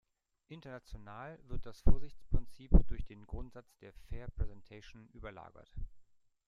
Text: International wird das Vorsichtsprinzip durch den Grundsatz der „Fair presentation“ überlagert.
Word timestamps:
International 0.49 1.37
wird 1.47 1.63
das 1.67 1.79
Vorsichtsprinzip 1.81 2.71
durch 2.87 3.05
den 3.05 3.27
Grundsatz 3.27 3.77
der 3.81 3.93
„Fair 4.09 4.27
presentation“ 4.31 5.07
überlagert. 5.09 5.69